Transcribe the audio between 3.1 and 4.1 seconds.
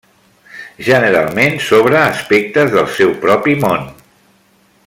propi món.